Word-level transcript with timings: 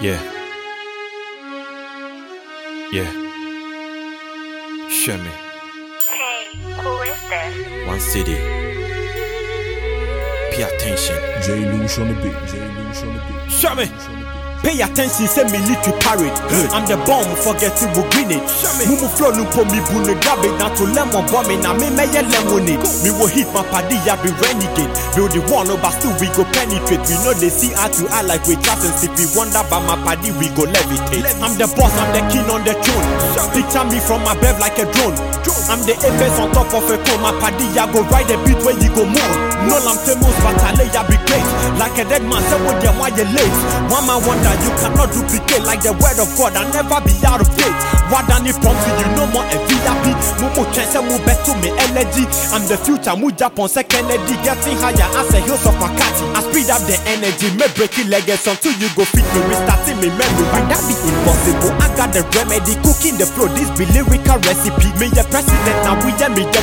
Yeah. 0.00 0.18
Yeah. 2.90 3.10
Show 4.88 5.18
me. 5.18 5.28
Hey, 6.08 6.56
who 6.80 6.92
is 7.02 7.20
this? 7.28 7.86
1 7.86 7.98
CeDi. 7.98 8.36
Pay 10.52 10.62
attention. 10.62 11.16
JayLush 11.44 12.00
on 12.00 12.08
the 12.08 12.14
beat. 12.22 12.32
JayLush 12.48 13.02
on 13.02 13.12
the 13.12 13.20
beat. 13.28 13.52
Show 13.52 13.74
me. 14.64 14.70
Loosh 14.70 14.80
on 14.80 14.80
the 14.80 14.80
beat. 14.80 14.80
Pay 14.80 14.80
attention, 14.82 15.26
say 15.26 15.44
military 15.44 15.96
parade. 16.00 16.36
I'm 16.72 16.86
the 16.86 16.96
bomb, 17.06 17.28
forget 17.36 17.76
it, 17.80 17.90
we 17.96 18.02
grenade. 18.10 18.44
Mumu 18.86 19.08
flow 19.16 19.30
no 19.30 19.44
po 19.52 19.64
mi 19.64 19.80
bune 19.88 20.14
gabe 20.20 20.50
na 20.58 20.68
to 20.74 20.84
lemon 20.84 21.24
bomb 21.30 21.50
na 21.60 21.72
me 21.74 21.90
me 21.90 22.04
ye 22.12 22.22
lemonade. 22.22 22.84
Me 23.04 23.10
will 23.10 23.28
hit 23.28 23.48
my 23.52 23.62
paddy, 23.70 23.96
ya 24.04 24.16
be 24.22 24.30
renegade. 24.40 24.90
Build 25.16 25.32
the 25.32 25.40
one, 25.52 25.68
no, 25.68 25.76
but 25.76 25.90
still 25.96 26.12
we 26.20 26.28
go 26.36 26.44
penetrate. 26.52 27.02
We 27.08 27.16
know 27.24 27.34
they 27.34 27.50
see 27.50 27.72
eye 27.74 27.90
to 28.00 28.04
eye 28.12 28.22
like 28.22 28.46
we 28.46 28.56
just 28.56 28.84
and 28.84 28.94
if 29.00 29.12
we 29.16 29.24
wonder 29.36 29.62
by 29.68 29.80
my 29.84 29.96
paddy, 30.04 30.32
we 30.36 30.48
go 30.52 30.64
levitate. 30.68 31.26
I'm 31.40 31.56
the 31.56 31.66
boss, 31.76 31.92
I'm 31.96 32.10
the 32.12 32.22
king 32.32 32.46
on 32.50 32.64
the 32.64 32.74
throne. 32.84 33.06
Picture 33.52 33.84
me 33.88 33.98
from 34.00 34.22
my 34.24 34.32
above 34.40 34.60
like 34.60 34.78
a 34.78 34.86
drone. 34.96 35.16
I'm 35.68 35.82
the 35.86 35.94
apex 35.94 36.38
on 36.40 36.50
top 36.50 36.72
of 36.72 36.86
a 36.88 36.96
cone. 36.96 37.22
My 37.22 37.34
paddy, 37.38 37.66
I 37.76 37.86
go 37.92 38.02
ride 38.08 38.26
the 38.30 38.38
beat 38.46 38.58
where 38.64 38.74
you 38.78 38.90
go 38.94 39.04
more. 39.04 39.34
No, 39.68 39.76
I'm 39.76 39.98
famous, 40.02 40.34
but 40.42 40.56
I 40.62 40.72
lay 40.78 40.88
I 40.90 41.02
be 41.06 41.18
great. 41.28 41.46
Like 41.76 41.98
a 42.00 42.04
dead 42.08 42.24
man, 42.24 42.42
say 42.48 42.58
what 42.64 42.80
them 42.82 42.98
why 42.98 43.10
you 43.12 43.26
late. 43.28 43.58
One 43.92 44.06
man 44.06 44.18
wonder 44.24 44.49
you 44.58 44.72
cannot 44.82 45.12
duplicate 45.14 45.62
like 45.62 45.82
the 45.86 45.94
word 45.94 46.18
of 46.18 46.30
God. 46.34 46.58
I 46.58 46.66
never 46.74 46.98
be 47.06 47.14
out 47.22 47.40
of 47.40 47.50
date. 47.54 47.78
What 48.10 48.26
done 48.26 48.46
it 48.46 48.58
from 48.58 48.74
you, 48.74 49.06
no 49.14 49.24
more 49.30 49.46
a 49.46 49.58
VIP. 49.70 50.18
Mumu 50.42 50.66
chance 50.74 50.98
mu 50.98 51.16
to 51.20 51.52
me 51.62 51.70
energy. 51.86 52.26
I'm 52.50 52.66
the 52.66 52.74
future, 52.74 53.14
mu 53.14 53.30
Japan 53.30 53.68
second 53.68 54.08
Kennedy. 54.08 54.34
Getting 54.42 54.78
higher 54.80 55.08
as 55.18 55.28
the 55.30 55.40
hills 55.42 55.66
of 55.66 55.76
Makati. 55.78 56.24
I 56.34 56.40
speed 56.46 56.70
up 56.70 56.82
the 56.88 56.96
energy, 57.10 57.50
me 57.58 57.66
breaking 57.76 58.08
legs 58.08 58.46
until 58.46 58.72
you 58.78 58.88
go 58.96 59.04
fit 59.04 59.26
me, 59.34 59.40
restarting 59.50 59.98
me 60.00 60.08
memory. 60.14 60.46
But 60.50 60.64
that 60.70 60.82
be 60.88 60.94
impossible. 60.96 61.72
I 61.82 61.88
got 61.98 62.10
the 62.14 62.22
remedy, 62.34 62.74
cooking 62.80 63.18
the 63.18 63.26
flow. 63.26 63.50
This 63.52 63.70
be 63.76 63.84
lyrical 63.92 64.38
recipe. 64.46 64.88
Me 64.98 65.12
the 65.12 65.26
president, 65.28 65.78
now 65.84 65.98
we 66.02 66.10
me 66.34 66.44
deputy. 66.48 66.59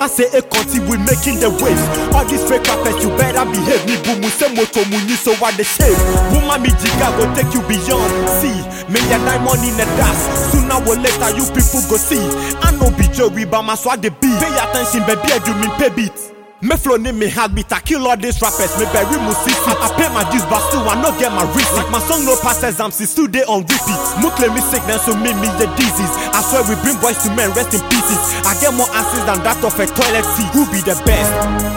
I 0.00 0.06
say 0.06 0.28
a 0.36 0.42
country, 0.42 0.80
we 0.88 0.96
making 1.04 1.40
the 1.40 1.50
waves. 1.60 1.84
All 2.14 2.24
these 2.24 2.42
fake 2.48 2.64
rappers, 2.68 2.96
you 3.02 3.10
better 3.16 3.44
behave. 3.44 3.82
Me 3.84 3.96
boom, 4.06 4.22
say 4.30 4.48
moto 4.54 4.84
muni, 4.88 5.16
so 5.18 5.34
what 5.42 5.56
the 5.56 5.64
shame. 5.64 5.96
Woman 6.32 6.62
me 6.62 6.70
jiga 6.80 7.08
go 7.18 7.24
take 7.34 7.52
you 7.52 7.62
beyond. 7.68 8.12
See, 8.40 8.56
me 8.88 9.00
a 9.12 9.18
diamond 9.24 9.64
in 9.64 9.74
the 9.76 9.86
dust. 9.98 10.52
Sooner 10.52 10.78
or 10.86 10.96
later, 10.96 11.30
you 11.36 11.44
people 11.52 11.82
go 11.88 11.96
see. 12.00 12.22
I 12.64 12.72
know 12.78 12.90
be 12.96 13.08
Joey, 13.12 13.44
but 13.44 13.62
my 13.62 13.74
swag 13.74 14.02
the 14.02 14.10
beat. 14.10 14.38
Pay 14.40 14.52
attention, 14.56 15.04
baby, 15.06 15.28
I 15.32 15.38
do 15.44 15.52
me 15.60 15.68
pay 15.76 15.90
beats. 15.94 16.39
Me 16.60 16.76
flow 16.76 17.00
name 17.00 17.18
me 17.18 17.24
heartbeat, 17.28 17.72
I 17.72 17.80
kill 17.80 18.04
all 18.06 18.20
these 18.20 18.36
rappers, 18.44 18.76
me 18.76 18.84
bury 18.92 19.16
musisi. 19.16 19.56
I, 19.64 19.80
I 19.80 19.88
pay 19.96 20.12
my 20.12 20.28
dues, 20.28 20.44
but 20.44 20.60
still 20.68 20.84
I 20.84 20.92
no 21.00 21.08
get 21.16 21.32
my 21.32 21.48
receipt. 21.56 21.72
Like 21.72 21.88
my 21.88 22.00
song 22.04 22.28
no 22.28 22.36
pass 22.36 22.60
exams, 22.60 23.00
it's 23.00 23.16
still 23.16 23.26
day 23.26 23.48
on 23.48 23.64
repeat. 23.64 24.00
Claim 24.36 24.54
me 24.54 24.60
sickness, 24.60 25.04
so 25.04 25.12
me 25.16 25.32
me 25.40 25.48
the 25.56 25.68
disease. 25.76 26.12
I 26.32 26.40
swear 26.44 26.64
we 26.68 26.76
bring 26.84 27.00
boys 27.00 27.16
to 27.24 27.32
men, 27.32 27.48
rest 27.56 27.72
in 27.72 27.80
pieces. 27.88 28.20
I 28.44 28.52
get 28.60 28.72
more 28.76 28.88
answers 28.92 29.24
than 29.24 29.40
that 29.44 29.60
of 29.64 29.72
a 29.72 29.84
toilet 29.88 30.24
seat. 30.36 30.48
Who 30.52 30.68
be 30.68 30.80
the 30.84 30.96
best? 31.08 31.28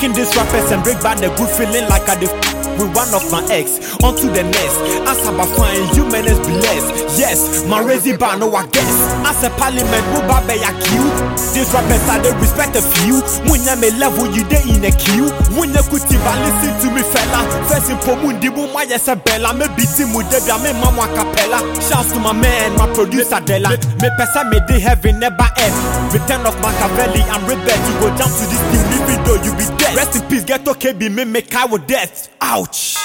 King 0.00 0.12
these 0.12 0.32
rappers 0.32 0.72
and 0.72 0.80
break 0.80 1.00
back 1.04 1.20
the 1.20 1.28
good 1.36 1.48
feeling 1.52 1.84
like 1.88 2.08
I 2.08 2.16
did 2.16 2.32
with 2.80 2.96
one 2.96 3.12
of 3.12 3.24
my 3.30 3.44
ex. 3.52 3.94
Onto 4.02 4.32
the 4.32 4.42
next. 4.42 4.76
As 5.04 5.20
about 5.28 5.52
fine, 5.54 5.84
you 5.94 6.08
menace 6.08 6.40
blessed. 6.40 7.20
Yes, 7.20 7.64
my 7.68 7.84
raising 7.84 8.16
bar, 8.16 8.36
no 8.38 8.48
I 8.54 8.66
guess. 8.68 8.96
As 9.28 9.44
a 9.44 9.50
parliament, 9.60 10.04
who 10.16 10.24
babe 10.24 10.56
ya 10.56 10.72
cute. 10.80 11.14
These 11.52 11.70
rappers 11.76 12.08
I 12.08 12.18
they 12.24 12.32
respect 12.40 12.76
a 12.76 12.82
few. 12.82 13.20
When 13.50 13.60
you 13.62 13.76
me 13.76 13.90
level, 14.00 14.26
you 14.32 14.44
they 14.48 14.64
in 14.64 14.84
a 14.84 14.90
queue. 14.90 15.28
When 15.54 15.70
you 15.76 15.84
could 15.92 16.00
listen 16.08 16.72
to 16.80 16.88
me 16.94 17.02
fella. 17.04 17.44
First 17.68 17.90
in 17.90 17.98
Pomundi, 18.00 18.48
my 18.72 18.84
yes 18.88 19.08
a 19.08 19.16
bella. 19.16 19.52
Me 19.52 19.66
beating 19.76 20.16
with 20.16 20.30
Debbie, 20.32 20.56
me 20.64 20.72
mama 20.80 21.04
capella. 21.12 21.60
Shouts 21.80 22.12
to 22.12 22.18
my 22.18 22.32
man, 22.32 22.76
my 22.76 22.86
producer 22.94 23.40
Della. 23.40 23.70
Me 24.00 24.08
pesa 24.16 24.48
me 24.48 24.58
de 24.66 24.80
heaven 24.80 25.18
never 25.18 25.48
end. 25.58 25.74
Return 26.12 26.46
of 26.46 26.56
Machiavelli, 26.62 27.22
I'm 27.28 27.44
rebel. 27.44 27.78
You 27.86 27.94
go 28.00 28.08
jump 28.16 28.32
to 28.32 28.44
this 28.48 28.62
thing, 28.72 28.86
even 28.96 29.18
though 29.24 29.42
you 29.44 29.52
be 29.56 29.66
dead. 29.76 29.96
Rest 29.96 30.16
in 30.16 30.22
peace, 30.28 30.44
get 30.44 30.66
okay, 30.66 30.92
be 30.92 31.08
me 31.08 31.24
make 31.24 31.54
I 31.54 31.66
with 31.66 31.86
death. 31.86 32.28
Ouch. 32.70 32.96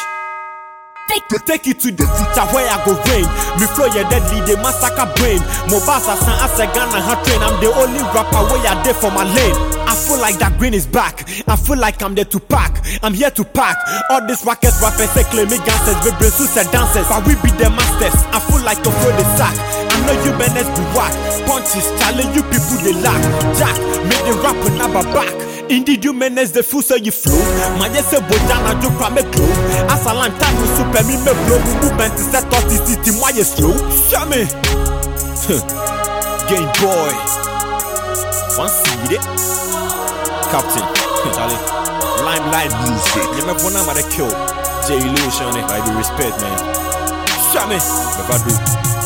To 1.30 1.40
take 1.42 1.66
it 1.66 1.80
to 1.82 1.90
the 1.90 2.06
future 2.06 2.48
where 2.54 2.70
I 2.70 2.78
go 2.86 2.94
rain. 3.10 3.26
Me 3.58 3.66
flow 3.74 3.90
your 3.90 4.06
deadly, 4.14 4.46
they 4.46 4.58
massacre 4.62 5.10
brain. 5.18 5.42
Mobasa 5.74 6.14
san 6.22 6.38
as 6.38 6.54
a 6.60 6.70
Ghana 6.70 7.02
hot 7.02 7.26
train. 7.26 7.42
I'm 7.42 7.58
the 7.62 7.74
only 7.74 8.04
rapper 8.14 8.46
where 8.46 8.62
I 8.62 8.78
there 8.84 8.94
for 8.94 9.10
my 9.10 9.26
lane. 9.26 9.58
I 9.90 9.96
feel 9.96 10.22
like 10.22 10.38
that 10.38 10.58
green 10.60 10.74
is 10.74 10.86
back. 10.86 11.26
I 11.48 11.56
feel 11.56 11.78
like 11.78 12.02
I'm 12.04 12.14
there 12.14 12.30
to 12.30 12.40
pack. 12.40 12.84
I'm 13.02 13.14
here 13.14 13.32
to 13.32 13.44
pack. 13.44 13.78
All 14.10 14.22
these 14.28 14.46
rockets 14.46 14.78
rappers 14.82 15.10
they 15.18 15.26
claim 15.34 15.50
me 15.50 15.58
gangsters. 15.66 15.98
We 16.06 16.12
bring 16.22 16.30
suicide 16.30 16.70
dancers, 16.70 17.10
but 17.10 17.26
we 17.26 17.34
be 17.42 17.50
the 17.58 17.74
masters. 17.74 18.18
I 18.30 18.38
feel 18.46 18.62
like 18.62 18.82
to 18.86 18.92
throw 18.94 19.14
the 19.18 19.26
sack. 19.34 19.56
I 19.58 19.98
know 20.06 20.16
you 20.22 20.32
menace 20.38 20.70
be 20.78 20.84
whack. 20.94 21.14
Punches, 21.50 21.90
challenge 21.98 22.38
you 22.38 22.44
people 22.54 22.78
they 22.86 22.94
lack. 23.02 23.22
Jack, 23.58 23.78
make 24.06 24.26
the 24.30 24.34
rapper 24.46 24.72
never 24.78 25.06
back. 25.10 25.34
Indeed, 25.70 26.04
you 26.06 26.14
menace 26.14 26.52
the 26.52 26.62
fool 26.62 26.82
so 26.82 26.96
you 26.96 27.12
flow. 27.12 27.34
My 27.80 27.88
yes, 27.90 28.14
a 28.14 28.20
bojana 28.22 28.80
do 28.82 28.90
me 29.10 29.24
glow. 29.34 29.50
As 29.90 30.06
a 30.06 30.14
long 30.14 30.30
time, 30.38 30.54
you 30.62 30.68
super 30.78 31.02
me 31.10 31.18
me 31.18 31.34
blow. 31.46 31.58
Movement 31.82 32.14
is 32.14 32.30
set 32.30 32.46
off 32.54 32.66
the 32.70 32.78
city, 32.86 33.10
why 33.18 33.32
you 33.34 33.44
slow? 33.44 33.74
Show 34.06 34.26
me. 34.30 34.46
Game 36.46 36.70
boy. 36.78 37.14
1 38.58 38.70
CeDi. 38.70 39.18
Captain. 40.54 40.86
Charlie. 41.34 41.58
Limelyte 42.22 42.70
Music. 42.86 43.26
You 43.38 43.46
me 43.50 43.54
phone 43.58 43.74
number 43.74 43.98
kill. 44.14 44.30
J. 44.86 45.02
Illusion, 45.02 45.58
I 45.66 45.82
be 45.82 45.90
respect, 45.98 46.38
man. 46.42 46.58
Show 47.50 47.66
me. 47.66 47.82
Never 48.22 48.38
do. 48.46 48.54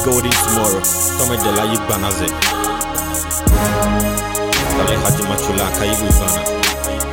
Golden 0.03 0.31
tomorrow. 0.31 0.81
Tome 1.17 1.37
de 1.39 1.51
la 1.55 1.63
yibanaze. 1.71 2.27
Kale 4.77 4.95
Haji 5.03 5.23
Machula 5.23 5.67
Kaibu 5.77 6.05
Ivana. 6.07 6.41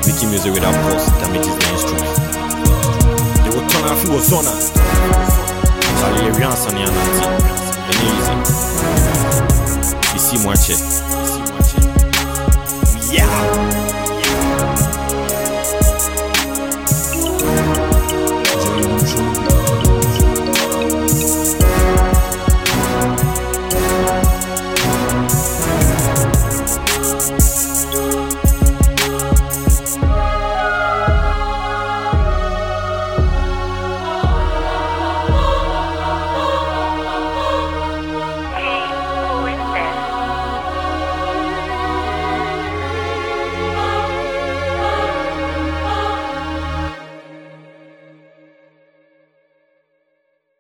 Making 0.07 0.31
music 0.31 0.53
without 0.55 0.75
pulse 0.85 1.07
damages 1.21 1.57
the 1.59 1.67
instrument. 1.73 2.17
They 3.45 3.51
will 3.51 3.67
turn 3.69 3.85
off 3.91 4.03
on 4.11 4.21
Charlie 6.01 6.27
Arian 6.31 6.57
Sani 6.57 6.83
Ananti. 6.83 7.27
And. 8.29 8.47
You 10.15 10.21
see. 10.77 11.36